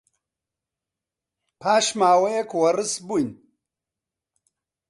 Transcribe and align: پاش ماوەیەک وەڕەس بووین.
پاش 1.61 1.85
ماوەیەک 1.99 2.49
وەڕەس 2.61 2.93
بووین. 3.07 3.29